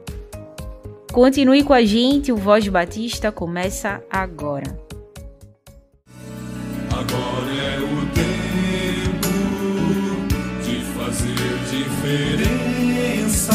Continue 1.12 1.64
com 1.64 1.74
a 1.74 1.84
gente, 1.84 2.32
o 2.32 2.38
Voz 2.38 2.68
Batista 2.68 3.32
começa 3.32 4.04
agora. 4.12 4.78
Agora 6.92 7.56
é 7.56 7.80
o 7.80 8.06
tempo 8.14 9.28
de 10.64 10.82
fazer 10.94 11.34
diferença, 11.72 13.54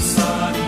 de 0.00 0.59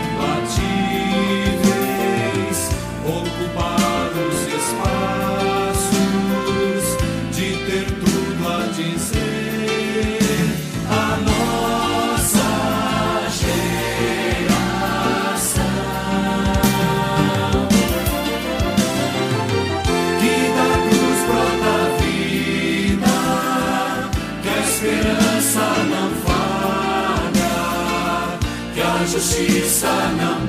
justiça 29.22 29.86
não 30.18 30.41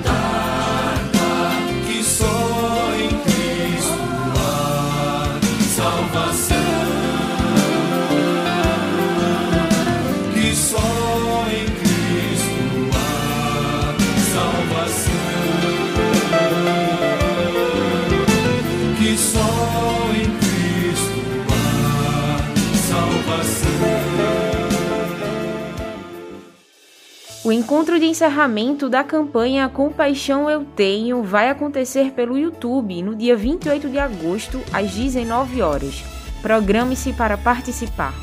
encontro 27.73 27.99
de 27.99 28.05
encerramento 28.05 28.87
da 28.87 29.03
campanha 29.03 29.67
Compaixão 29.67 30.47
Eu 30.47 30.63
Tenho 30.63 31.23
vai 31.23 31.49
acontecer 31.49 32.11
pelo 32.11 32.37
YouTube 32.37 33.01
no 33.01 33.15
dia 33.15 33.35
28 33.35 33.89
de 33.89 33.97
agosto, 33.97 34.61
às 34.71 34.91
19 34.91 35.59
horas. 35.59 36.03
Programe-se 36.39 37.13
para 37.13 37.35
participar. 37.35 38.13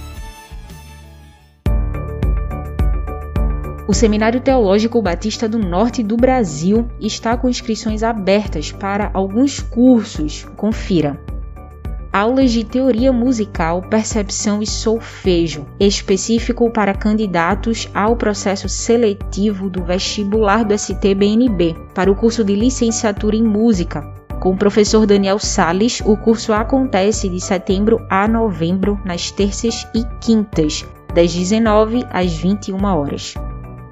O 3.89 3.93
Seminário 3.93 4.41
Teológico 4.41 5.03
Batista 5.03 5.49
do 5.49 5.59
Norte 5.59 6.01
do 6.01 6.17
Brasil 6.17 6.89
está 7.01 7.37
com 7.37 7.49
inscrições 7.49 8.05
abertas 8.05 8.71
para 8.71 9.11
alguns 9.13 9.59
cursos. 9.59 10.45
Confira 10.57 11.19
aulas 12.13 12.51
de 12.51 12.65
teoria 12.65 13.13
musical, 13.13 13.83
percepção 13.83 14.63
e 14.63 14.67
solfejo, 14.67 15.67
específico 15.79 16.71
para 16.71 16.95
candidatos 16.95 17.89
ao 17.95 18.17
processo 18.17 18.69
seletivo 18.69 19.71
do 19.71 19.85
vestibular 19.85 20.65
do 20.65 20.75
STBNB, 20.75 21.77
para 21.95 22.11
o 22.11 22.17
curso 22.17 22.43
de 22.43 22.55
licenciatura 22.55 23.37
em 23.37 23.43
música. 23.43 24.03
Com 24.41 24.53
o 24.53 24.57
professor 24.57 25.07
Daniel 25.07 25.39
Sales, 25.39 26.01
o 26.01 26.17
curso 26.17 26.53
acontece 26.53 27.29
de 27.29 27.41
setembro 27.41 28.05
a 28.09 28.27
novembro, 28.27 28.99
nas 29.05 29.31
terças 29.31 29.87
e 29.95 30.03
quintas, 30.21 30.85
das 31.15 31.33
19 31.33 32.07
às 32.11 32.33
21 32.33 32.83
horas. 32.85 33.35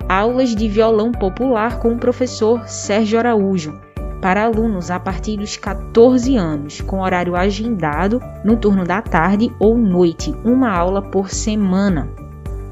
Aulas 0.09 0.57
de 0.57 0.67
violão 0.67 1.13
popular 1.13 1.79
com 1.79 1.93
o 1.93 1.99
professor 1.99 2.67
Sérgio 2.67 3.19
Araújo, 3.19 3.79
para 4.21 4.45
alunos 4.45 4.91
a 4.91 4.99
partir 4.99 5.37
dos 5.37 5.57
14 5.57 6.37
anos, 6.37 6.81
com 6.81 7.01
horário 7.01 7.37
agendado 7.37 8.21
no 8.45 8.57
turno 8.57 8.85
da 8.85 9.01
tarde 9.01 9.53
ou 9.59 9.77
noite, 9.77 10.35
uma 10.45 10.71
aula 10.71 11.03
por 11.03 11.31
semana. 11.31 12.09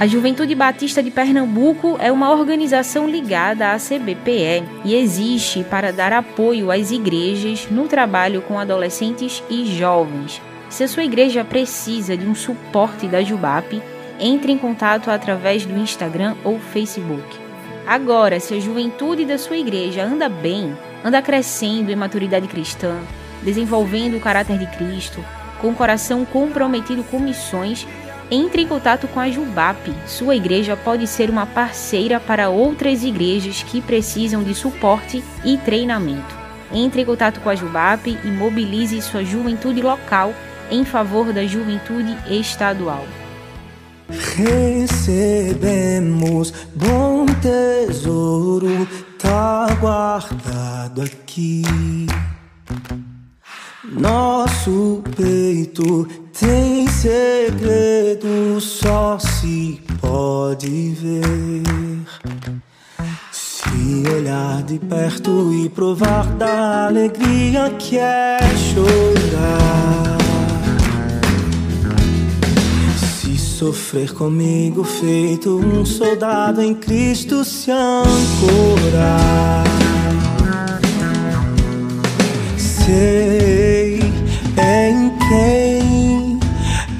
A 0.00 0.06
Juventude 0.06 0.54
Batista 0.54 1.02
de 1.02 1.10
Pernambuco 1.10 1.96
é 1.98 2.12
uma 2.12 2.30
organização 2.30 3.08
ligada 3.08 3.72
à 3.72 3.78
CBPE 3.78 4.62
e 4.84 4.94
existe 4.94 5.64
para 5.64 5.92
dar 5.92 6.12
apoio 6.12 6.70
às 6.70 6.92
igrejas 6.92 7.66
no 7.68 7.88
trabalho 7.88 8.40
com 8.42 8.60
adolescentes 8.60 9.42
e 9.50 9.64
jovens. 9.64 10.40
Se 10.70 10.84
a 10.84 10.88
sua 10.88 11.02
igreja 11.02 11.44
precisa 11.44 12.16
de 12.16 12.28
um 12.28 12.34
suporte 12.34 13.08
da 13.08 13.22
Jubap, 13.22 13.82
entre 14.18 14.52
em 14.52 14.58
contato 14.58 15.10
através 15.10 15.64
do 15.64 15.76
Instagram 15.76 16.34
ou 16.44 16.58
Facebook. 16.58 17.24
Agora, 17.86 18.38
se 18.38 18.54
a 18.54 18.60
juventude 18.60 19.24
da 19.24 19.38
sua 19.38 19.56
igreja 19.56 20.04
anda 20.04 20.28
bem, 20.28 20.76
anda 21.04 21.22
crescendo 21.22 21.90
em 21.90 21.96
maturidade 21.96 22.46
cristã, 22.46 22.98
desenvolvendo 23.42 24.16
o 24.16 24.20
caráter 24.20 24.58
de 24.58 24.66
Cristo, 24.76 25.24
com 25.60 25.70
o 25.70 25.74
coração 25.74 26.24
comprometido 26.24 27.02
com 27.04 27.18
missões, 27.18 27.86
entre 28.30 28.62
em 28.62 28.68
contato 28.68 29.08
com 29.08 29.20
a 29.20 29.30
Jubap. 29.30 29.90
Sua 30.06 30.36
igreja 30.36 30.76
pode 30.76 31.06
ser 31.06 31.30
uma 31.30 31.46
parceira 31.46 32.20
para 32.20 32.50
outras 32.50 33.02
igrejas 33.02 33.62
que 33.62 33.80
precisam 33.80 34.42
de 34.42 34.54
suporte 34.54 35.24
e 35.44 35.56
treinamento. 35.56 36.36
Entre 36.70 37.00
em 37.00 37.04
contato 37.04 37.40
com 37.40 37.48
a 37.48 37.54
Jubap 37.54 38.06
e 38.06 38.28
mobilize 38.28 39.00
sua 39.00 39.24
juventude 39.24 39.80
local 39.80 40.34
em 40.70 40.84
favor 40.84 41.32
da 41.32 41.46
juventude 41.46 42.14
estadual. 42.28 43.06
Recebemos 44.36 45.74
bom 46.74 47.26
tesouro, 47.42 48.88
tá 49.18 49.66
guardado 49.78 51.02
aqui. 51.02 51.62
Nosso 53.84 55.02
peito 55.16 56.08
tem 56.38 56.86
segredo, 56.88 58.60
só 58.60 59.18
se 59.18 59.80
pode 60.00 60.90
ver. 60.90 61.62
Se 63.30 64.08
olhar 64.14 64.62
de 64.62 64.78
perto 64.78 65.52
e 65.52 65.68
provar 65.68 66.26
da 66.34 66.86
alegria 66.86 67.70
que 67.78 67.98
é 67.98 68.38
chorar. 68.56 70.17
Sofrer 73.58 74.14
comigo, 74.14 74.84
feito 74.84 75.58
um 75.58 75.84
soldado 75.84 76.62
em 76.62 76.76
Cristo, 76.76 77.44
se 77.44 77.72
ancorar. 77.72 79.64
Sei 82.56 83.98
em 84.56 85.10
quem 85.28 86.38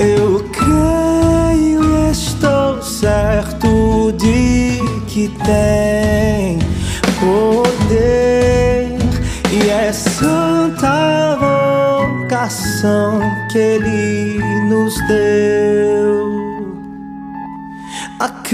eu 0.00 0.44
creio 0.50 2.10
estou 2.10 2.82
certo 2.82 4.12
de 4.18 4.80
que 5.06 5.28
tem 5.44 6.58
poder 7.20 8.98
e 9.52 9.70
é 9.70 9.92
santa 9.92 11.38
vocação 12.18 13.20
que 13.48 13.58
Ele 13.58 14.42
nos 14.68 14.96
deu. 15.06 16.07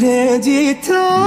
Acreditar 0.05 1.25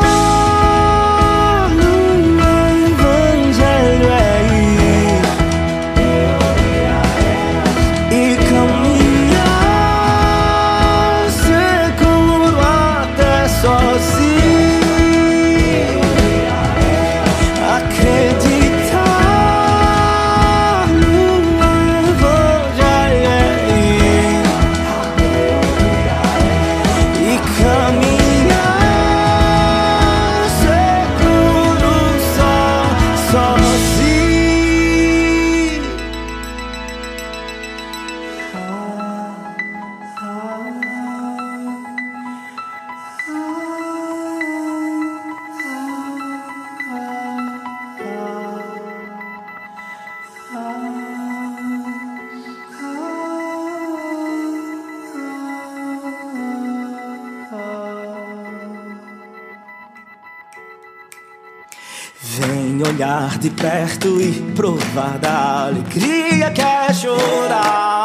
Olhar 62.83 63.37
de 63.39 63.49
perto 63.49 64.21
e 64.21 64.31
provar 64.55 65.17
da 65.17 65.65
alegria 65.65 66.51
que 66.51 66.61
é 66.61 66.93
chorar. 66.93 67.96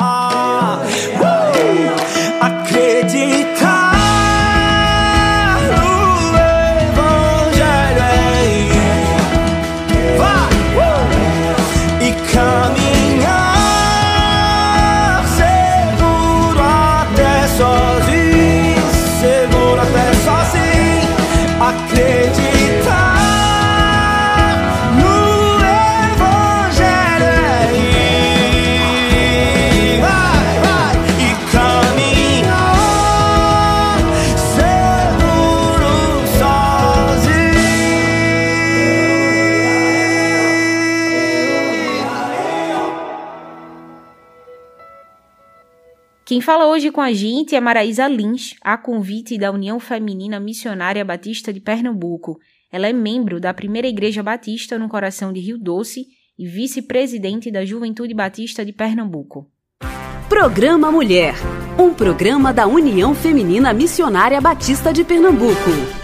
Quem 46.32 46.40
fala 46.40 46.66
hoje 46.66 46.90
com 46.90 47.02
a 47.02 47.12
gente 47.12 47.54
é 47.54 47.60
Maraísa 47.60 48.08
Lins, 48.08 48.54
a 48.62 48.78
convite 48.78 49.36
da 49.36 49.52
União 49.52 49.78
Feminina 49.78 50.40
Missionária 50.40 51.04
Batista 51.04 51.52
de 51.52 51.60
Pernambuco. 51.60 52.40
Ela 52.72 52.88
é 52.88 52.92
membro 52.94 53.38
da 53.38 53.52
Primeira 53.52 53.86
Igreja 53.86 54.22
Batista 54.22 54.78
no 54.78 54.88
coração 54.88 55.30
de 55.30 55.40
Rio 55.40 55.58
Doce 55.58 56.06
e 56.38 56.46
vice-presidente 56.46 57.50
da 57.50 57.66
Juventude 57.66 58.14
Batista 58.14 58.64
de 58.64 58.72
Pernambuco. 58.72 59.46
Programa 60.26 60.90
Mulher, 60.90 61.34
um 61.78 61.92
programa 61.92 62.50
da 62.50 62.66
União 62.66 63.14
Feminina 63.14 63.74
Missionária 63.74 64.40
Batista 64.40 64.90
de 64.90 65.04
Pernambuco. 65.04 66.01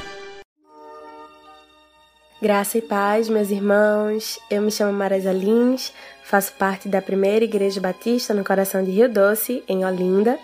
Graça 2.41 2.79
e 2.79 2.83
paz, 2.83 3.29
meus 3.29 3.51
irmãos. 3.51 4.39
Eu 4.49 4.63
me 4.63 4.71
chamo 4.71 4.93
Marisa 4.93 5.33
Lins, 5.33 5.93
faço 6.23 6.53
parte 6.53 6.89
da 6.89 7.03
primeira 7.03 7.45
Igreja 7.45 7.81
Batista 7.81 8.33
no 8.33 8.45
coração 8.45 8.85
de 8.85 8.93
Rio 8.93 9.09
Doce, 9.09 9.65
em 9.67 9.85
Olinda, 9.85 10.39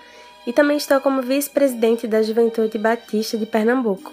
e 0.45 0.53
também 0.53 0.77
estou 0.77 1.01
como 1.01 1.23
vice-presidente 1.23 2.09
da 2.09 2.21
Juventude 2.21 2.79
Batista 2.79 3.39
de 3.39 3.47
Pernambuco. 3.47 4.13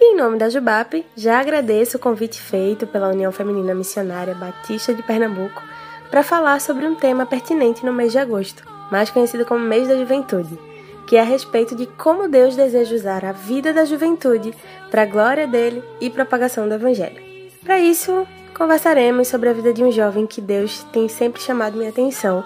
E 0.00 0.12
em 0.12 0.16
nome 0.16 0.36
da 0.36 0.50
Jubap, 0.50 1.06
já 1.16 1.38
agradeço 1.38 1.96
o 1.96 2.00
convite 2.00 2.42
feito 2.42 2.88
pela 2.88 3.10
União 3.10 3.30
Feminina 3.30 3.72
Missionária 3.72 4.34
Batista 4.34 4.92
de 4.92 5.04
Pernambuco 5.04 5.62
para 6.10 6.24
falar 6.24 6.60
sobre 6.60 6.84
um 6.86 6.96
tema 6.96 7.24
pertinente 7.24 7.86
no 7.86 7.92
mês 7.92 8.10
de 8.10 8.18
agosto, 8.18 8.64
mais 8.90 9.10
conhecido 9.10 9.46
como 9.46 9.60
mês 9.64 9.86
da 9.86 9.96
juventude, 9.96 10.58
que 11.06 11.16
é 11.16 11.20
a 11.20 11.24
respeito 11.24 11.74
de 11.74 11.86
como 11.86 12.28
Deus 12.28 12.56
deseja 12.56 12.94
usar 12.94 13.24
a 13.24 13.32
vida 13.32 13.72
da 13.72 13.84
juventude 13.84 14.54
para 14.90 15.02
a 15.02 15.06
glória 15.06 15.46
dele 15.46 15.82
e 16.00 16.10
propagação 16.10 16.68
do 16.68 16.74
Evangelho. 16.74 17.22
Para 17.64 17.78
isso, 17.78 18.26
conversaremos 18.54 19.28
sobre 19.28 19.48
a 19.48 19.52
vida 19.52 19.72
de 19.72 19.82
um 19.82 19.92
jovem 19.92 20.26
que 20.26 20.40
Deus 20.40 20.84
tem 20.92 21.08
sempre 21.08 21.40
chamado 21.40 21.76
minha 21.76 21.90
atenção 21.90 22.44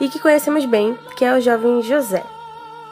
e 0.00 0.08
que 0.08 0.18
conhecemos 0.18 0.64
bem, 0.64 0.96
que 1.16 1.24
é 1.24 1.36
o 1.36 1.40
jovem 1.40 1.82
José. 1.82 2.22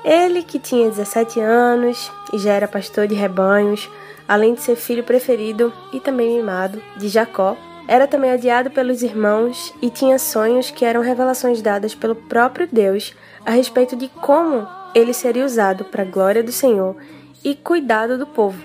Ele, 0.05 0.43
que 0.43 0.59
tinha 0.59 0.89
17 0.89 1.41
anos 1.41 2.11
e 2.33 2.39
já 2.39 2.53
era 2.53 2.69
pastor 2.69 3.07
de 3.07 3.15
rebanhos, 3.15 3.91
além 4.29 4.55
de 4.55 4.61
ser 4.61 4.77
filho 4.77 5.03
preferido 5.03 5.73
e 5.93 6.01
também 6.01 6.37
mimado 6.37 6.83
de 6.97 7.09
Jacó, 7.09 7.57
era 7.89 8.07
também 8.07 8.35
odiado 8.35 8.71
pelos 8.71 9.03
irmãos 9.03 9.73
e 9.81 9.91
tinha 9.91 10.19
sonhos 10.19 10.71
que 10.71 10.85
eram 10.85 11.01
revelações 11.01 11.63
dadas 11.63 11.95
pelo 11.95 12.15
próprio 12.15 12.69
Deus 12.71 13.15
a 13.45 13.53
respeito 13.53 13.95
de 13.95 14.09
como 14.09 14.67
ele 14.97 15.13
seria 15.13 15.45
usado 15.45 15.85
para 15.85 16.03
a 16.03 16.07
glória 16.07 16.43
do 16.43 16.51
Senhor 16.51 16.97
e 17.45 17.55
cuidado 17.55 18.17
do 18.17 18.27
povo, 18.27 18.65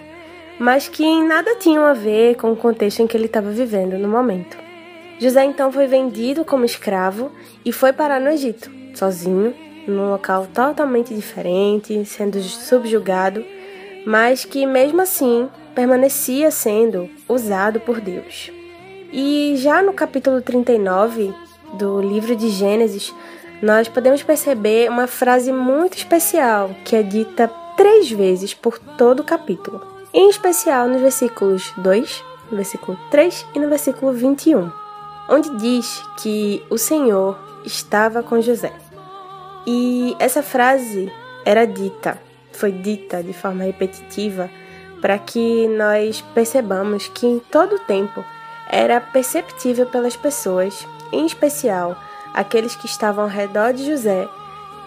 mas 0.57 0.87
que 0.87 1.03
em 1.03 1.27
nada 1.27 1.57
tinham 1.57 1.83
a 1.83 1.91
ver 1.91 2.37
com 2.37 2.53
o 2.53 2.55
contexto 2.55 3.01
em 3.01 3.07
que 3.07 3.17
ele 3.17 3.25
estava 3.25 3.51
vivendo 3.51 3.97
no 3.97 4.07
momento. 4.07 4.57
José 5.19 5.43
então 5.43 5.69
foi 5.73 5.87
vendido 5.87 6.45
como 6.45 6.63
escravo 6.63 7.33
e 7.65 7.73
foi 7.73 7.91
parar 7.91 8.21
no 8.21 8.29
Egito, 8.29 8.71
sozinho, 8.95 9.53
num 9.85 10.09
local 10.09 10.47
totalmente 10.53 11.13
diferente, 11.13 12.05
sendo 12.05 12.41
subjugado, 12.41 13.43
mas 14.05 14.45
que 14.45 14.65
mesmo 14.65 15.01
assim 15.01 15.49
permanecia 15.75 16.49
sendo 16.49 17.09
usado 17.27 17.81
por 17.81 17.99
Deus. 17.99 18.49
E 19.11 19.55
já 19.57 19.83
no 19.83 19.91
capítulo 19.91 20.41
39 20.41 21.33
do 21.73 21.99
livro 21.99 22.37
de 22.37 22.49
Gênesis, 22.49 23.13
nós 23.61 23.87
podemos 23.87 24.23
perceber 24.23 24.89
uma 24.89 25.07
frase 25.07 25.51
muito 25.51 25.97
especial 25.97 26.71
que 26.83 26.95
é 26.95 27.03
dita 27.03 27.47
três 27.77 28.09
vezes 28.11 28.53
por 28.53 28.79
todo 28.79 29.19
o 29.19 29.23
capítulo, 29.23 29.81
em 30.13 30.29
especial 30.29 30.87
nos 30.87 31.01
versículos 31.01 31.71
2, 31.77 32.23
no 32.49 32.57
versículo 32.57 32.97
3 33.09 33.45
e 33.55 33.59
no 33.59 33.69
versículo 33.69 34.11
21, 34.11 34.71
onde 35.29 35.55
diz 35.57 36.03
que 36.21 36.63
o 36.69 36.77
Senhor 36.77 37.37
estava 37.63 38.23
com 38.23 38.41
José. 38.41 38.73
E 39.65 40.15
essa 40.19 40.41
frase 40.41 41.11
era 41.45 41.65
dita, 41.65 42.19
foi 42.51 42.71
dita 42.71 43.23
de 43.23 43.33
forma 43.33 43.63
repetitiva 43.63 44.49
para 44.99 45.17
que 45.17 45.67
nós 45.67 46.21
percebamos 46.33 47.07
que 47.07 47.25
em 47.25 47.39
todo 47.39 47.75
o 47.75 47.79
tempo 47.79 48.23
era 48.67 49.01
perceptível 49.01 49.85
pelas 49.85 50.15
pessoas, 50.15 50.87
em 51.11 51.25
especial 51.25 51.97
aqueles 52.33 52.75
que 52.75 52.85
estavam 52.85 53.25
ao 53.25 53.29
redor 53.29 53.73
de 53.73 53.85
José, 53.85 54.27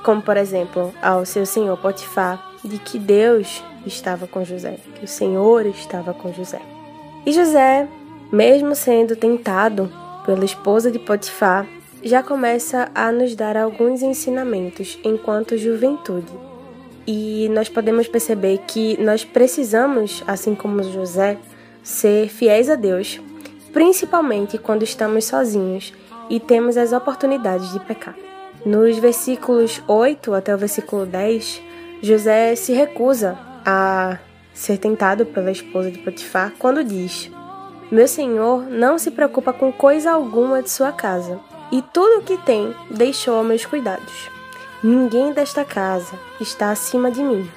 como 0.02 0.20
por 0.22 0.36
exemplo 0.36 0.94
ao 1.02 1.24
seu 1.24 1.46
senhor 1.46 1.76
Potifar, 1.78 2.52
de 2.64 2.78
que 2.78 2.98
Deus 2.98 3.62
estava 3.86 4.26
com 4.26 4.44
José, 4.44 4.78
que 4.94 5.04
o 5.04 5.08
Senhor 5.08 5.66
estava 5.66 6.14
com 6.14 6.32
José. 6.32 6.60
E 7.26 7.32
José, 7.32 7.88
mesmo 8.32 8.74
sendo 8.74 9.16
tentado 9.16 9.90
pela 10.24 10.44
esposa 10.44 10.90
de 10.90 10.98
Potifar, 10.98 11.66
já 12.02 12.22
começa 12.22 12.90
a 12.94 13.10
nos 13.10 13.34
dar 13.34 13.56
alguns 13.56 14.02
ensinamentos 14.02 14.98
enquanto 15.04 15.56
juventude. 15.56 16.32
E 17.06 17.48
nós 17.50 17.68
podemos 17.68 18.08
perceber 18.08 18.58
que 18.66 19.00
nós 19.00 19.24
precisamos, 19.24 20.22
assim 20.26 20.54
como 20.54 20.82
José, 20.82 21.38
ser 21.82 22.28
fiéis 22.28 22.70
a 22.70 22.74
Deus, 22.74 23.20
principalmente 23.72 24.56
quando 24.56 24.82
estamos 24.82 25.24
sozinhos 25.24 25.92
e 26.28 26.40
temos 26.40 26.76
as 26.76 26.92
oportunidades 26.92 27.72
de 27.72 27.80
pecar. 27.80 28.14
Nos 28.64 28.98
versículos 28.98 29.82
8 29.86 30.32
até 30.32 30.54
o 30.54 30.58
versículo 30.58 31.04
10, 31.04 31.62
José 32.02 32.54
se 32.56 32.72
recusa 32.72 33.38
a 33.64 34.18
ser 34.52 34.78
tentado 34.78 35.26
pela 35.26 35.50
esposa 35.50 35.90
de 35.90 35.98
Potifar 35.98 36.52
quando 36.58 36.84
diz: 36.84 37.30
Meu 37.90 38.08
senhor 38.08 38.62
não 38.62 38.98
se 38.98 39.10
preocupa 39.10 39.52
com 39.52 39.72
coisa 39.72 40.12
alguma 40.12 40.62
de 40.62 40.70
sua 40.70 40.92
casa, 40.92 41.40
e 41.70 41.82
tudo 41.82 42.20
o 42.20 42.22
que 42.22 42.38
tem 42.38 42.74
deixou 42.90 43.38
a 43.38 43.44
meus 43.44 43.66
cuidados. 43.66 44.30
Ninguém 44.82 45.32
desta 45.32 45.64
casa 45.64 46.12
está 46.40 46.70
acima 46.70 47.10
de 47.10 47.22
mim. 47.22 47.50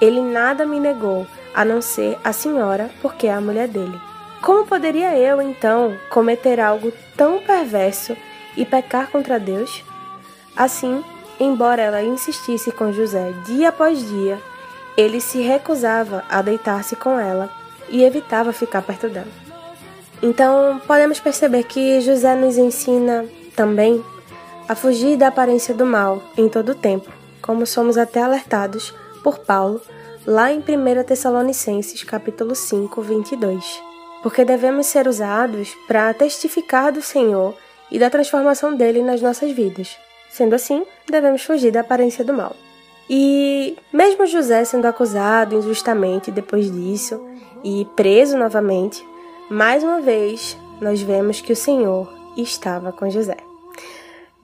Ele 0.00 0.20
nada 0.20 0.64
me 0.64 0.78
negou, 0.78 1.26
a 1.54 1.64
não 1.64 1.82
ser 1.82 2.16
a 2.22 2.32
senhora, 2.32 2.90
porque 3.02 3.26
é 3.26 3.32
a 3.32 3.40
mulher 3.40 3.68
dele. 3.68 3.98
Como 4.40 4.66
poderia 4.66 5.18
eu, 5.18 5.42
então, 5.42 5.96
cometer 6.10 6.60
algo 6.60 6.92
tão 7.18 7.40
perverso 7.40 8.16
e 8.56 8.64
pecar 8.64 9.10
contra 9.10 9.38
Deus? 9.38 9.84
Assim, 10.56 11.04
embora 11.38 11.82
ela 11.82 12.02
insistisse 12.02 12.72
com 12.72 12.92
José 12.92 13.32
dia 13.44 13.68
após 13.68 13.98
dia, 14.08 14.40
ele 14.96 15.20
se 15.20 15.40
recusava 15.40 16.24
a 16.30 16.40
deitar-se 16.40 16.96
com 16.96 17.18
ela 17.18 17.50
e 17.90 18.02
evitava 18.02 18.52
ficar 18.52 18.82
perto 18.82 19.08
dela. 19.08 19.28
Então, 20.22 20.80
podemos 20.86 21.20
perceber 21.20 21.64
que 21.64 22.00
José 22.00 22.34
nos 22.34 22.56
ensina 22.56 23.26
também 23.54 24.02
a 24.68 24.74
fugir 24.74 25.16
da 25.16 25.28
aparência 25.28 25.74
do 25.74 25.86
mal 25.86 26.22
em 26.36 26.48
todo 26.48 26.70
o 26.70 26.74
tempo, 26.74 27.10
como 27.42 27.66
somos 27.66 27.96
até 27.96 28.22
alertados 28.22 28.94
por 29.22 29.38
Paulo 29.38 29.80
lá 30.26 30.52
em 30.52 30.58
1 30.58 31.04
Tessalonicenses 31.04 32.02
capítulo 32.02 32.54
5, 32.54 33.00
22. 33.00 33.87
Porque 34.22 34.44
devemos 34.44 34.86
ser 34.86 35.06
usados 35.06 35.76
para 35.86 36.12
testificar 36.14 36.92
do 36.92 37.00
Senhor 37.02 37.54
e 37.90 37.98
da 37.98 38.10
transformação 38.10 38.74
dele 38.74 39.02
nas 39.02 39.22
nossas 39.22 39.50
vidas. 39.52 39.96
Sendo 40.30 40.54
assim, 40.54 40.84
devemos 41.08 41.42
fugir 41.42 41.70
da 41.70 41.80
aparência 41.80 42.24
do 42.24 42.34
mal. 42.34 42.54
E 43.08 43.76
mesmo 43.92 44.26
José 44.26 44.64
sendo 44.64 44.86
acusado 44.86 45.56
injustamente 45.56 46.30
depois 46.30 46.70
disso 46.70 47.26
e 47.64 47.86
preso 47.96 48.36
novamente, 48.36 49.04
mais 49.48 49.82
uma 49.82 50.00
vez 50.00 50.58
nós 50.80 51.00
vemos 51.00 51.40
que 51.40 51.52
o 51.52 51.56
Senhor 51.56 52.12
estava 52.36 52.92
com 52.92 53.08
José. 53.08 53.36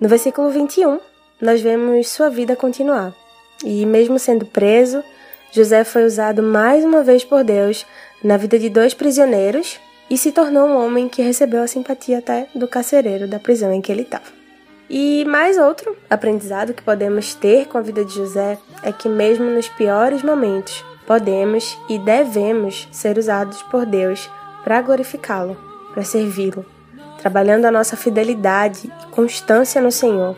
No 0.00 0.08
versículo 0.08 0.50
21, 0.50 0.98
nós 1.40 1.60
vemos 1.60 2.08
sua 2.08 2.30
vida 2.30 2.56
continuar. 2.56 3.14
E 3.62 3.84
mesmo 3.86 4.18
sendo 4.18 4.46
preso, 4.46 5.04
José 5.52 5.84
foi 5.84 6.04
usado 6.04 6.42
mais 6.42 6.84
uma 6.84 7.02
vez 7.02 7.24
por 7.24 7.44
Deus 7.44 7.86
na 8.24 8.38
vida 8.38 8.58
de 8.58 8.70
dois 8.70 8.94
prisioneiros 8.94 9.78
e 10.08 10.16
se 10.16 10.32
tornou 10.32 10.66
um 10.66 10.82
homem 10.82 11.08
que 11.10 11.20
recebeu 11.20 11.62
a 11.62 11.66
simpatia 11.66 12.18
até 12.18 12.48
do 12.54 12.66
carcereiro 12.66 13.28
da 13.28 13.38
prisão 13.38 13.70
em 13.72 13.82
que 13.82 13.92
ele 13.92 14.02
estava. 14.02 14.24
E 14.88 15.24
mais 15.26 15.58
outro 15.58 15.96
aprendizado 16.08 16.72
que 16.72 16.82
podemos 16.82 17.34
ter 17.34 17.66
com 17.68 17.76
a 17.76 17.82
vida 17.82 18.04
de 18.04 18.14
José 18.14 18.58
é 18.82 18.92
que, 18.92 19.08
mesmo 19.08 19.44
nos 19.50 19.68
piores 19.68 20.22
momentos, 20.22 20.84
podemos 21.06 21.78
e 21.88 21.98
devemos 21.98 22.88
ser 22.90 23.18
usados 23.18 23.62
por 23.64 23.84
Deus 23.84 24.30
para 24.62 24.80
glorificá-lo, 24.80 25.56
para 25.92 26.02
servi-lo, 26.02 26.64
trabalhando 27.18 27.66
a 27.66 27.70
nossa 27.70 27.96
fidelidade 27.96 28.86
e 28.86 29.06
constância 29.10 29.80
no 29.80 29.92
Senhor 29.92 30.36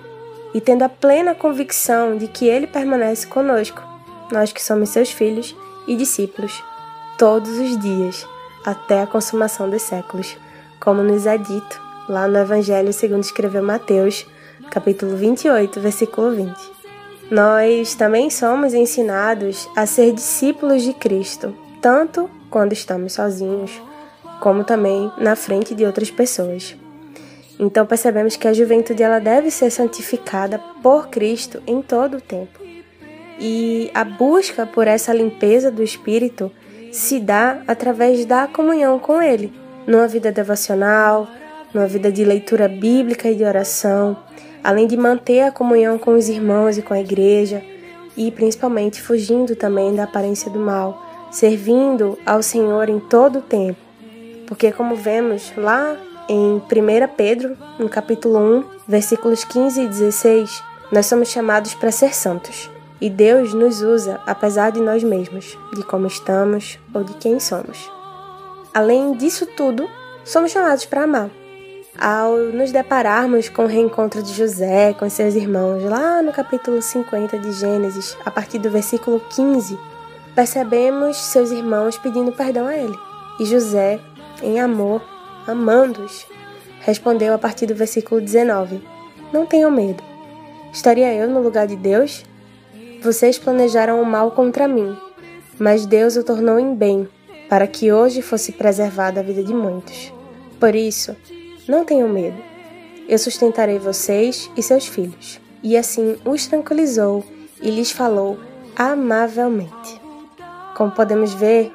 e 0.54 0.60
tendo 0.60 0.82
a 0.82 0.88
plena 0.88 1.34
convicção 1.34 2.16
de 2.16 2.26
que 2.26 2.46
Ele 2.46 2.66
permanece 2.66 3.26
conosco, 3.26 3.82
nós 4.32 4.52
que 4.52 4.62
somos 4.62 4.88
seus 4.88 5.10
filhos 5.10 5.56
e 5.86 5.94
discípulos, 5.94 6.62
todos 7.18 7.58
os 7.58 7.78
dias, 7.78 8.26
até 8.64 9.00
a 9.00 9.06
consumação 9.06 9.70
dos 9.70 9.82
séculos, 9.82 10.36
como 10.78 11.02
nos 11.02 11.26
é 11.26 11.38
dito 11.38 11.80
lá 12.08 12.28
no 12.28 12.38
Evangelho 12.38 12.92
segundo 12.92 13.24
escreveu 13.24 13.62
Mateus, 13.62 14.26
capítulo 14.70 15.16
28, 15.16 15.80
versículo 15.80 16.30
20. 16.32 16.54
Nós 17.30 17.94
também 17.94 18.28
somos 18.28 18.74
ensinados 18.74 19.68
a 19.74 19.86
ser 19.86 20.12
discípulos 20.12 20.82
de 20.82 20.92
Cristo, 20.92 21.56
tanto 21.80 22.30
quando 22.50 22.72
estamos 22.72 23.14
sozinhos, 23.14 23.72
como 24.40 24.62
também 24.62 25.10
na 25.18 25.34
frente 25.34 25.74
de 25.74 25.84
outras 25.84 26.10
pessoas. 26.10 26.76
Então 27.58 27.86
percebemos 27.86 28.36
que 28.36 28.46
a 28.46 28.52
juventude 28.52 29.02
ela 29.02 29.18
deve 29.18 29.50
ser 29.50 29.70
santificada 29.70 30.60
por 30.82 31.08
Cristo 31.08 31.62
em 31.66 31.80
todo 31.80 32.18
o 32.18 32.20
tempo. 32.20 32.60
E 33.40 33.90
a 33.94 34.04
busca 34.04 34.66
por 34.66 34.86
essa 34.86 35.12
limpeza 35.12 35.70
do 35.70 35.82
espírito 35.82 36.52
se 36.92 37.20
dá 37.20 37.62
através 37.66 38.24
da 38.24 38.46
comunhão 38.46 38.98
com 38.98 39.20
Ele, 39.20 39.52
numa 39.86 40.08
vida 40.08 40.32
devocional, 40.32 41.28
numa 41.72 41.86
vida 41.86 42.10
de 42.10 42.24
leitura 42.24 42.68
bíblica 42.68 43.30
e 43.30 43.34
de 43.34 43.44
oração, 43.44 44.16
além 44.62 44.86
de 44.86 44.96
manter 44.96 45.42
a 45.42 45.52
comunhão 45.52 45.98
com 45.98 46.14
os 46.14 46.28
irmãos 46.28 46.78
e 46.78 46.82
com 46.82 46.94
a 46.94 47.00
igreja, 47.00 47.62
e 48.16 48.30
principalmente 48.30 49.00
fugindo 49.00 49.54
também 49.54 49.94
da 49.94 50.04
aparência 50.04 50.50
do 50.50 50.58
mal, 50.58 51.02
servindo 51.30 52.18
ao 52.24 52.42
Senhor 52.42 52.88
em 52.88 52.98
todo 52.98 53.40
o 53.40 53.42
tempo. 53.42 53.80
Porque, 54.46 54.72
como 54.72 54.96
vemos 54.96 55.52
lá 55.56 55.96
em 56.28 56.54
1 56.56 56.62
Pedro, 57.16 57.56
no 57.78 57.88
capítulo 57.88 58.38
1, 58.38 58.64
versículos 58.88 59.44
15 59.44 59.82
e 59.82 59.88
16, 59.88 60.62
nós 60.90 61.06
somos 61.06 61.28
chamados 61.28 61.74
para 61.74 61.92
ser 61.92 62.14
santos. 62.14 62.70
E 63.00 63.10
Deus 63.10 63.52
nos 63.52 63.82
usa 63.82 64.20
apesar 64.26 64.70
de 64.70 64.80
nós 64.80 65.04
mesmos, 65.04 65.58
de 65.74 65.82
como 65.82 66.06
estamos 66.06 66.78
ou 66.94 67.04
de 67.04 67.14
quem 67.14 67.38
somos. 67.38 67.90
Além 68.72 69.12
disso 69.14 69.46
tudo, 69.46 69.88
somos 70.24 70.50
chamados 70.50 70.86
para 70.86 71.04
amar. 71.04 71.30
Ao 71.98 72.36
nos 72.36 72.72
depararmos 72.72 73.48
com 73.48 73.64
o 73.64 73.66
reencontro 73.66 74.22
de 74.22 74.32
José 74.34 74.92
com 74.92 75.08
seus 75.08 75.34
irmãos, 75.34 75.82
lá 75.82 76.20
no 76.22 76.32
capítulo 76.32 76.82
50 76.82 77.38
de 77.38 77.52
Gênesis, 77.52 78.16
a 78.24 78.30
partir 78.30 78.58
do 78.58 78.70
versículo 78.70 79.20
15, 79.30 79.78
percebemos 80.34 81.16
seus 81.16 81.50
irmãos 81.50 81.96
pedindo 81.96 82.32
perdão 82.32 82.66
a 82.66 82.76
ele. 82.76 82.96
E 83.40 83.46
José, 83.46 83.98
em 84.42 84.60
amor, 84.60 85.02
amando-os, 85.46 86.26
respondeu 86.80 87.32
a 87.32 87.38
partir 87.38 87.66
do 87.66 87.74
versículo 87.74 88.20
19: 88.20 88.82
Não 89.32 89.46
tenham 89.46 89.70
medo. 89.70 90.02
Estaria 90.72 91.14
eu 91.14 91.28
no 91.30 91.40
lugar 91.40 91.66
de 91.66 91.76
Deus? 91.76 92.24
Vocês 93.02 93.38
planejaram 93.38 94.00
o 94.00 94.06
mal 94.06 94.30
contra 94.30 94.66
mim, 94.66 94.96
mas 95.58 95.86
Deus 95.86 96.16
o 96.16 96.24
tornou 96.24 96.58
em 96.58 96.74
bem, 96.74 97.08
para 97.48 97.66
que 97.66 97.92
hoje 97.92 98.22
fosse 98.22 98.52
preservada 98.52 99.20
a 99.20 99.22
vida 99.22 99.44
de 99.44 99.54
muitos. 99.54 100.12
Por 100.58 100.74
isso, 100.74 101.14
não 101.68 101.84
tenham 101.84 102.08
medo. 102.08 102.36
Eu 103.08 103.18
sustentarei 103.18 103.78
vocês 103.78 104.50
e 104.56 104.62
seus 104.62 104.86
filhos. 104.86 105.40
E 105.62 105.76
assim 105.76 106.16
os 106.24 106.46
tranquilizou 106.46 107.24
e 107.60 107.70
lhes 107.70 107.90
falou 107.90 108.38
amavelmente. 108.74 110.00
Como 110.76 110.90
podemos 110.90 111.34
ver, 111.34 111.72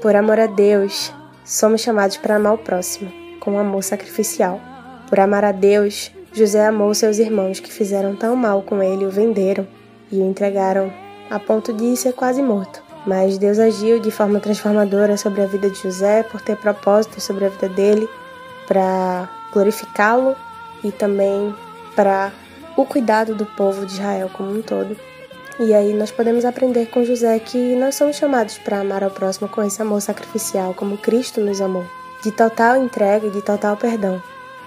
por 0.00 0.14
amor 0.14 0.38
a 0.38 0.46
Deus, 0.46 1.12
somos 1.44 1.80
chamados 1.80 2.16
para 2.16 2.36
amar 2.36 2.54
o 2.54 2.58
próximo, 2.58 3.10
com 3.40 3.58
amor 3.58 3.82
sacrificial. 3.82 4.60
Por 5.08 5.20
amar 5.20 5.44
a 5.44 5.52
Deus, 5.52 6.12
José 6.32 6.66
amou 6.66 6.92
seus 6.94 7.18
irmãos 7.18 7.60
que 7.60 7.72
fizeram 7.72 8.14
tão 8.16 8.36
mal 8.36 8.62
com 8.62 8.82
ele 8.82 9.04
e 9.04 9.06
o 9.06 9.10
venderam 9.10 9.66
e 10.14 10.20
o 10.20 10.26
entregaram 10.26 10.92
a 11.30 11.38
ponto 11.38 11.72
de 11.72 11.96
ser 11.96 12.12
quase 12.12 12.42
morto. 12.42 12.82
Mas 13.06 13.36
Deus 13.36 13.58
agiu 13.58 13.98
de 14.00 14.10
forma 14.10 14.40
transformadora 14.40 15.16
sobre 15.16 15.42
a 15.42 15.46
vida 15.46 15.68
de 15.68 15.78
José 15.78 16.22
por 16.22 16.40
ter 16.40 16.56
propósito 16.56 17.20
sobre 17.20 17.44
a 17.44 17.48
vida 17.48 17.68
dele 17.68 18.08
para 18.66 19.28
glorificá-lo 19.52 20.34
e 20.82 20.90
também 20.90 21.54
para 21.94 22.32
o 22.76 22.84
cuidado 22.84 23.34
do 23.34 23.44
povo 23.44 23.84
de 23.84 23.92
Israel 23.94 24.30
como 24.32 24.50
um 24.50 24.62
todo. 24.62 24.96
E 25.60 25.72
aí 25.72 25.92
nós 25.92 26.10
podemos 26.10 26.44
aprender 26.44 26.86
com 26.86 27.04
José 27.04 27.38
que 27.38 27.76
nós 27.76 27.94
somos 27.94 28.16
chamados 28.16 28.58
para 28.58 28.80
amar 28.80 29.04
ao 29.04 29.10
próximo 29.10 29.48
com 29.48 29.62
esse 29.62 29.80
amor 29.80 30.00
sacrificial, 30.00 30.74
como 30.74 30.98
Cristo 30.98 31.40
nos 31.40 31.60
amou, 31.60 31.84
de 32.22 32.32
total 32.32 32.76
entrega 32.76 33.26
e 33.26 33.30
de 33.30 33.42
total 33.42 33.76
perdão. 33.76 34.20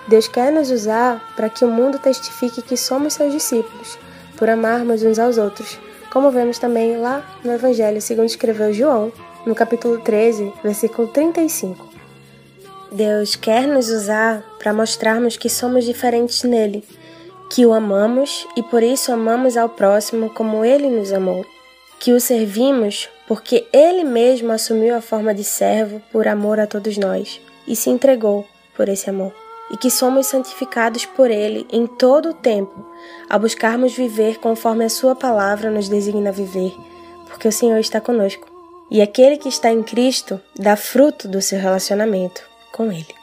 Deus 0.08 0.30
quer 0.30 0.51
nos 0.51 0.72
usar 0.72 1.22
para 1.36 1.50
que 1.50 1.66
o 1.66 1.68
mundo 1.68 2.00
testifique 2.00 2.62
que 2.62 2.77
somos 2.77 3.16
seus 3.16 3.34
discípulos, 3.34 4.00
por 4.38 4.50
amarmos 4.50 5.03
uns 5.03 5.20
aos 5.20 5.38
outros, 5.38 5.79
como 6.12 6.32
vemos 6.32 6.58
também 6.60 6.98
lá 6.98 7.25
no 7.44 7.51
Evangelho 7.51 8.01
segundo 8.01 8.29
escreveu 8.29 8.72
João, 8.72 9.12
no 9.46 9.56
capítulo 9.56 10.00
13, 10.00 10.53
versículo 10.63 11.08
35. 11.08 11.88
Deus 12.91 13.36
quer 13.36 13.67
nos 13.67 13.89
usar 13.89 14.44
para 14.58 14.74
mostrarmos 14.74 15.36
que 15.36 15.50
somos 15.50 15.84
diferentes 15.84 16.44
nele 16.44 16.84
que 17.50 17.65
o 17.65 17.74
amamos 17.74 18.48
e 18.56 18.63
por 18.63 18.84
isso 18.84 19.12
amamos 19.12 19.56
ao 19.56 19.70
próximo 19.70 20.29
como 20.29 20.65
ele 20.65 20.89
nos 20.89 21.13
amou, 21.13 21.46
que 22.00 22.12
o 22.12 22.20
servimos 22.20 23.10
porque 23.27 23.65
ele 23.74 24.03
mesmo 24.03 24.51
assumiu 24.51 24.96
a 24.96 25.01
forma 25.01 25.34
de 25.34 25.44
servo 25.44 26.01
por 26.12 26.27
amor 26.27 26.60
a 26.60 26.67
todos 26.67 26.98
nós 26.98 27.41
e 27.67 27.75
se 27.75 27.89
entregou 27.89 28.46
por 28.75 28.89
esse 28.89 29.10
amor, 29.10 29.34
e 29.69 29.77
que 29.77 29.91
somos 29.91 30.27
santificados 30.27 31.05
por 31.05 31.29
ele 31.29 31.67
em 31.71 31.86
todo 31.86 32.29
o 32.29 32.33
tempo, 32.33 32.86
ao 33.29 33.39
buscarmos 33.39 33.93
viver 33.93 34.39
conforme 34.39 34.86
a 34.86 34.89
sua 34.89 35.15
palavra 35.15 35.69
nos 35.69 35.89
designa 35.89 36.31
viver, 36.31 36.74
porque 37.27 37.47
o 37.47 37.51
Senhor 37.51 37.77
está 37.79 38.00
conosco. 38.00 38.47
E 38.89 39.01
aquele 39.01 39.38
que 39.38 39.50
está 39.50 39.71
em 39.71 39.83
Cristo 39.83 40.39
dá 40.57 40.75
fruto 40.77 41.27
do 41.27 41.41
seu 41.41 41.59
relacionamento 41.59 42.41
com 42.71 42.91
ele. 42.91 43.13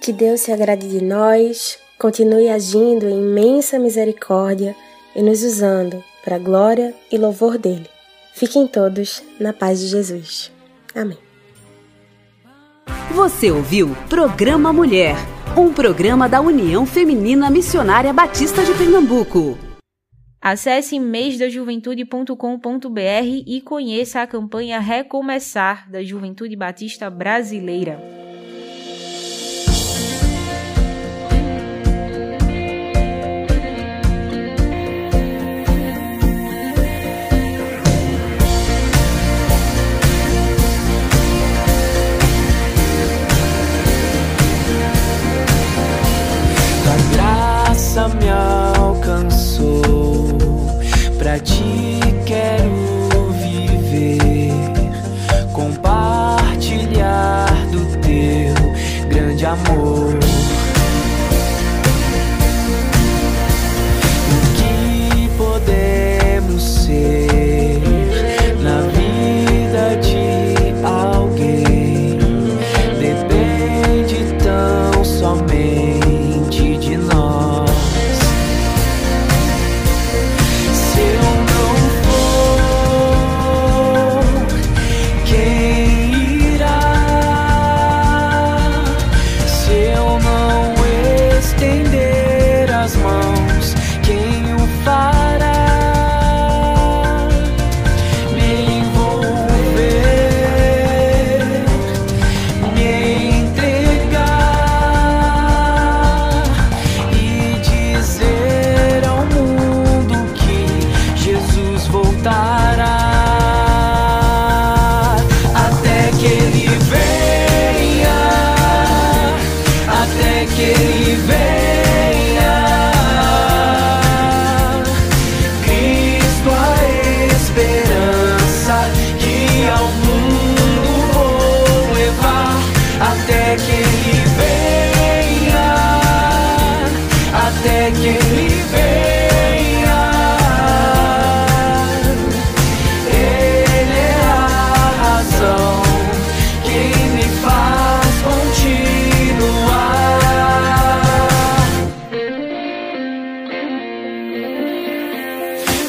Que 0.00 0.12
Deus 0.12 0.40
se 0.40 0.52
agrade 0.52 0.88
de 0.88 1.04
nós, 1.04 1.78
continue 1.98 2.48
agindo 2.48 3.08
em 3.08 3.18
imensa 3.18 3.78
misericórdia 3.78 4.74
e 5.14 5.22
nos 5.22 5.42
usando 5.42 6.02
para 6.24 6.36
a 6.36 6.38
glória 6.38 6.94
e 7.10 7.18
louvor 7.18 7.58
dele. 7.58 7.88
Fiquem 8.34 8.66
todos 8.66 9.22
na 9.38 9.52
paz 9.52 9.78
de 9.80 9.86
Jesus. 9.86 10.50
Amém. 10.94 11.29
Você 13.14 13.50
ouviu 13.50 13.96
Programa 14.08 14.72
Mulher, 14.72 15.16
um 15.56 15.72
programa 15.72 16.28
da 16.28 16.40
União 16.40 16.86
Feminina 16.86 17.50
Missionária 17.50 18.12
Batista 18.12 18.64
de 18.64 18.72
Pernambuco. 18.74 19.58
Acesse 20.40 21.00
mêsdajuventude.com.br 21.00 23.42
e 23.46 23.60
conheça 23.62 24.22
a 24.22 24.28
campanha 24.28 24.78
Recomeçar 24.78 25.90
da 25.90 26.04
Juventude 26.04 26.54
Batista 26.54 27.10
Brasileira. 27.10 28.00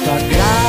Tua 0.04 0.61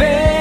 ele 0.00 0.37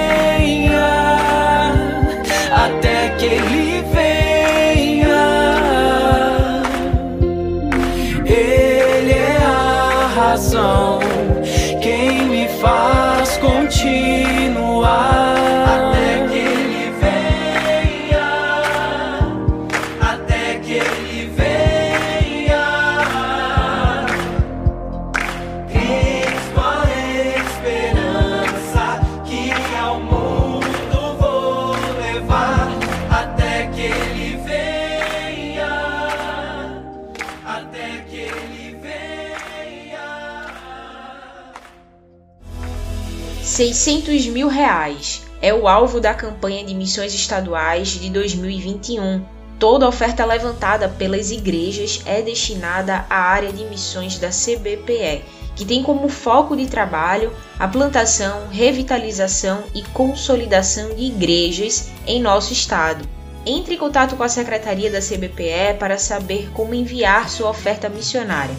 600 43.57 44.27
mil 44.27 44.47
reais 44.47 45.23
é 45.41 45.51
o 45.51 45.67
alvo 45.67 45.99
da 45.99 46.13
campanha 46.13 46.63
de 46.63 46.75
missões 46.75 47.11
estaduais 47.15 47.87
de 47.87 48.07
2021. 48.07 49.25
Toda 49.57 49.87
oferta 49.87 50.23
levantada 50.23 50.87
pelas 50.87 51.31
igrejas 51.31 52.03
é 52.05 52.21
destinada 52.21 53.03
à 53.09 53.15
área 53.15 53.51
de 53.51 53.63
missões 53.63 54.19
da 54.19 54.29
CBPE, 54.29 55.23
que 55.55 55.65
tem 55.65 55.81
como 55.81 56.07
foco 56.07 56.55
de 56.55 56.67
trabalho 56.67 57.33
a 57.57 57.67
plantação, 57.67 58.47
revitalização 58.51 59.63
e 59.73 59.81
consolidação 59.81 60.93
de 60.93 61.05
igrejas 61.05 61.89
em 62.05 62.21
nosso 62.21 62.53
estado. 62.53 63.09
Entre 63.43 63.73
em 63.73 63.77
contato 63.79 64.15
com 64.15 64.21
a 64.21 64.29
secretaria 64.29 64.91
da 64.91 64.99
CBPE 64.99 65.79
para 65.79 65.97
saber 65.97 66.51
como 66.53 66.75
enviar 66.75 67.27
sua 67.27 67.49
oferta 67.49 67.89
missionária. 67.89 68.53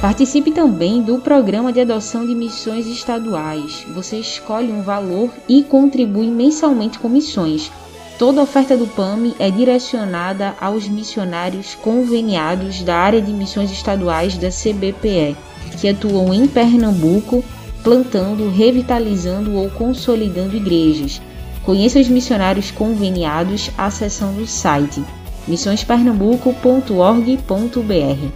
Participe 0.00 0.52
também 0.52 1.02
do 1.02 1.18
programa 1.18 1.72
de 1.72 1.80
adoção 1.80 2.26
de 2.26 2.34
missões 2.34 2.86
estaduais. 2.86 3.84
Você 3.94 4.18
escolhe 4.18 4.70
um 4.70 4.82
valor 4.82 5.30
e 5.48 5.62
contribui 5.62 6.28
mensalmente 6.28 6.98
com 6.98 7.08
missões. 7.08 7.72
Toda 8.18 8.42
oferta 8.42 8.76
do 8.76 8.86
PAMI 8.86 9.34
é 9.38 9.50
direcionada 9.50 10.54
aos 10.60 10.88
missionários 10.88 11.74
conveniados 11.74 12.82
da 12.82 12.96
área 12.96 13.20
de 13.20 13.32
missões 13.32 13.70
estaduais 13.70 14.38
da 14.38 14.48
CBPE, 14.48 15.36
que 15.80 15.88
atuam 15.88 16.32
em 16.32 16.46
Pernambuco, 16.46 17.44
plantando, 17.86 18.50
revitalizando 18.50 19.54
ou 19.54 19.70
consolidando 19.70 20.56
igrejas. 20.56 21.22
Conheça 21.62 22.00
os 22.00 22.08
missionários 22.08 22.72
conveniados 22.72 23.70
acessando 23.78 24.42
o 24.42 24.46
site 24.46 25.04
missõespernambuco.org.br. 25.46 28.32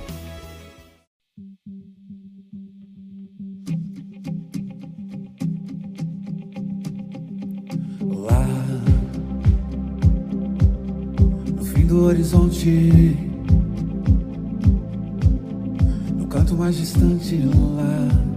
Lá 8.06 8.46
no 11.56 11.64
fim 11.64 11.86
do 11.86 12.04
horizonte, 12.04 13.16
no 16.16 16.28
canto 16.28 16.54
mais 16.54 16.76
distante 16.76 17.42
lá, 17.76 18.29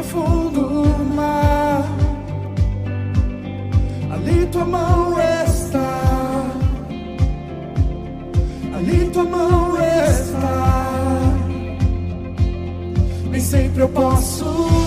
profundo 0.00 0.86
mar, 1.14 1.84
ali 4.10 4.46
tua 4.46 4.64
mão 4.64 5.14
está. 5.20 6.46
Ali 8.76 9.10
tua 9.10 9.24
mão 9.24 9.76
está. 9.76 11.32
Nem 13.30 13.40
sempre 13.40 13.82
eu 13.82 13.88
posso 13.90 14.79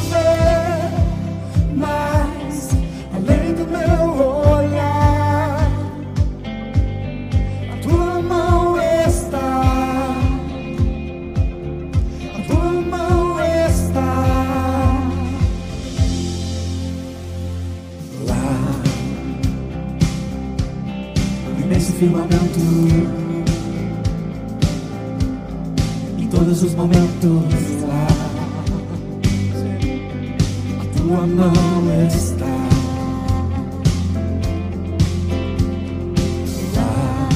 firmamento. 22.03 22.59
Em 26.19 26.27
todos 26.27 26.63
os 26.63 26.75
momentos 26.75 27.81
lá, 27.87 28.07
a 30.81 30.85
tua 30.97 31.27
mão 31.27 32.07
está. 32.07 32.45
Lá, 36.75 37.29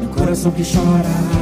no 0.00 0.08
coração 0.08 0.50
que 0.52 0.62
chora, 0.62 1.39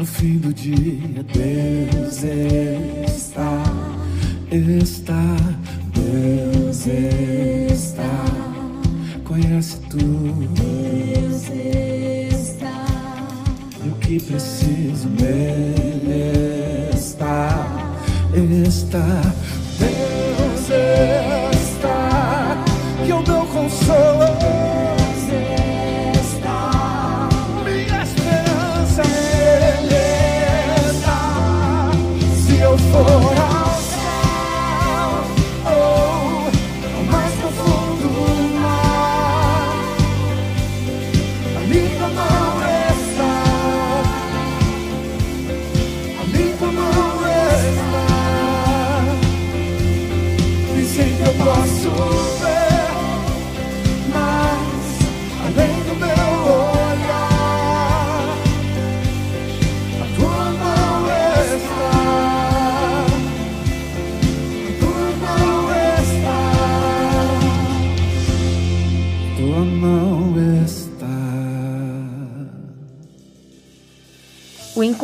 no 0.00 0.06
fim 0.06 0.38
do 0.38 0.52
dia. 0.54 1.22
Deus 1.24 2.24
está, 2.24 3.62
está. 4.50 5.36
Deus 5.92 6.86
está, 6.86 8.24
conhece 9.24 9.76
tudo. 9.90 10.48
Deus 10.54 11.50
está, 12.32 12.86
e 13.84 13.88
o 13.90 13.94
que 13.96 14.18
preciso 14.20 15.06
nele 15.20 16.94
está, 16.94 17.66
está, 18.66 19.34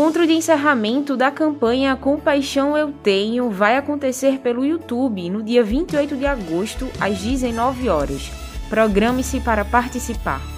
encontro 0.07 0.25
de 0.25 0.35
encerramento 0.35 1.16
da 1.16 1.33
campanha 1.33 1.97
Compaixão 1.97 2.79
Eu 2.79 2.92
Tenho 2.92 3.51
vai 3.51 3.77
acontecer 3.77 4.38
pelo 4.38 4.64
YouTube 4.64 5.29
no 5.29 5.42
dia 5.42 5.64
28 5.64 6.16
de 6.16 6.25
agosto, 6.25 6.88
às 7.01 7.19
19 7.19 7.88
horas. 7.88 8.31
Programe-se 8.71 9.40
para 9.40 9.64
participar. 9.64 10.56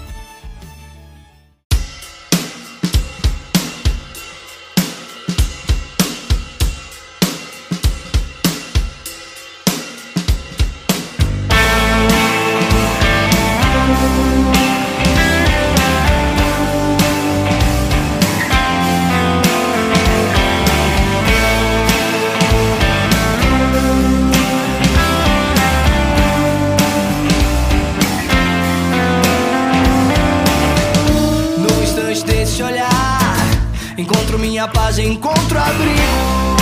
Minha 34.59 34.67
paz, 34.67 34.99
encontro 34.99 35.57
abrigo. 35.57 36.57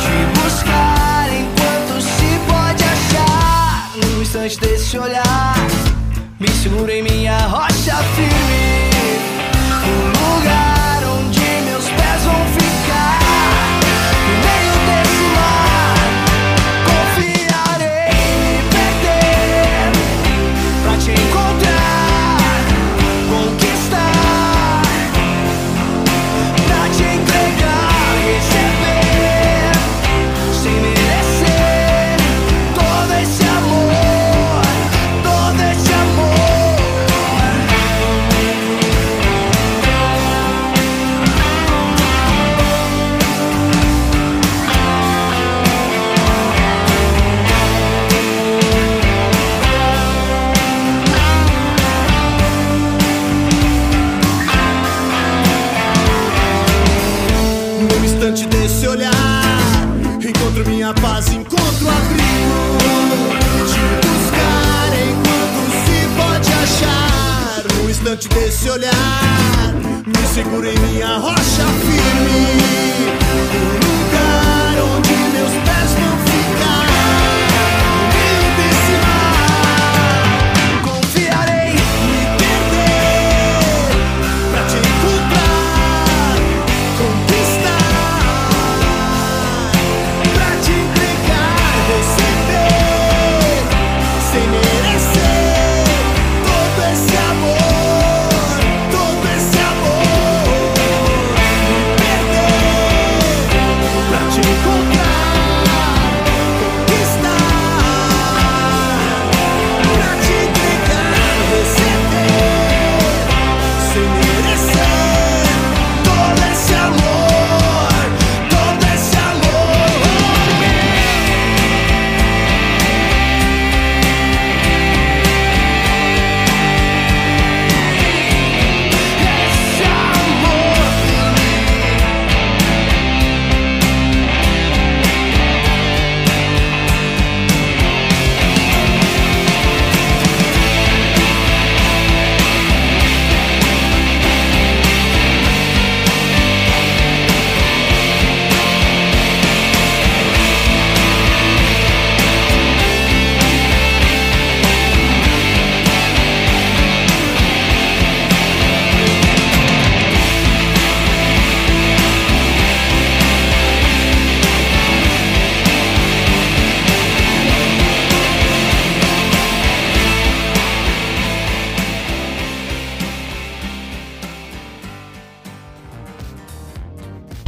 Te 0.00 0.40
buscar 0.40 1.28
enquanto 1.30 2.00
se 2.00 2.40
pode 2.48 2.82
achar. 2.84 3.90
No 3.96 4.22
instante 4.22 4.58
desse 4.58 4.98
olhar, 4.98 5.54
me 6.40 6.48
seguro 6.48 6.90
em 6.90 7.02
minha 7.02 7.36
rocha 7.48 7.96
firme. 8.14 9.18
Um 9.84 10.36
lugar 10.36 10.71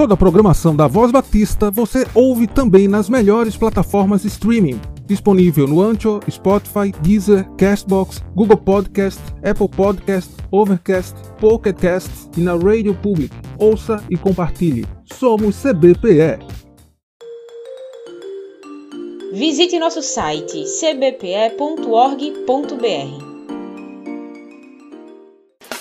Toda 0.05 0.13
a 0.13 0.19
programação 0.19 0.77
da 0.77 0.87
Voz 0.87 1.11
Batista 1.11 1.71
você 1.71 2.07
ouve 2.15 2.47
também 2.47 2.87
nas 2.87 3.09
melhores 3.09 3.57
plataformas 3.57 4.21
de 4.21 4.29
streaming. 4.29 4.79
Disponível 5.07 5.67
no 5.67 5.81
Anchor, 5.81 6.21
Spotify, 6.31 6.93
Deezer, 7.01 7.49
Castbox, 7.57 8.23
Google 8.35 8.59
Podcast, 8.59 9.19
Apple 9.43 9.67
Podcast, 9.67 10.31
Overcast, 10.51 11.15
Pocket 11.41 11.75
Cast 11.79 12.11
e 12.37 12.43
na 12.43 12.55
Radio 12.55 12.95
Public. 12.97 13.35
Ouça 13.59 14.05
e 14.11 14.17
compartilhe. 14.19 14.85
Somos 15.11 15.57
CBPE. 15.57 16.39
Visite 19.33 19.79
nosso 19.79 20.03
site 20.03 20.65
cbpe.org.br. 20.67 21.15